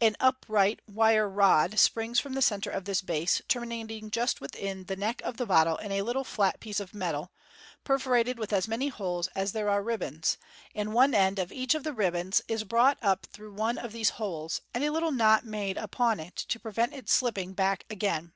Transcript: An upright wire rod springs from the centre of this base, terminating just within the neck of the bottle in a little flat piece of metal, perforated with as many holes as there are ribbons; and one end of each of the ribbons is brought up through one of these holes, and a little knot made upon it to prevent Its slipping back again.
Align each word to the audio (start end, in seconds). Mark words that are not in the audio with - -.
An 0.00 0.14
upright 0.20 0.78
wire 0.86 1.28
rod 1.28 1.80
springs 1.80 2.20
from 2.20 2.34
the 2.34 2.40
centre 2.42 2.70
of 2.70 2.84
this 2.84 3.02
base, 3.02 3.42
terminating 3.48 4.08
just 4.08 4.40
within 4.40 4.84
the 4.84 4.94
neck 4.94 5.20
of 5.22 5.36
the 5.36 5.46
bottle 5.46 5.78
in 5.78 5.90
a 5.90 6.02
little 6.02 6.22
flat 6.22 6.60
piece 6.60 6.78
of 6.78 6.94
metal, 6.94 7.32
perforated 7.82 8.38
with 8.38 8.52
as 8.52 8.68
many 8.68 8.86
holes 8.86 9.26
as 9.34 9.50
there 9.50 9.68
are 9.68 9.82
ribbons; 9.82 10.38
and 10.76 10.94
one 10.94 11.12
end 11.12 11.40
of 11.40 11.50
each 11.50 11.74
of 11.74 11.82
the 11.82 11.92
ribbons 11.92 12.40
is 12.46 12.62
brought 12.62 12.98
up 13.02 13.26
through 13.32 13.54
one 13.54 13.76
of 13.76 13.90
these 13.90 14.10
holes, 14.10 14.60
and 14.72 14.84
a 14.84 14.90
little 14.92 15.10
knot 15.10 15.44
made 15.44 15.76
upon 15.76 16.20
it 16.20 16.36
to 16.36 16.60
prevent 16.60 16.94
Its 16.94 17.12
slipping 17.12 17.52
back 17.52 17.84
again. 17.90 18.32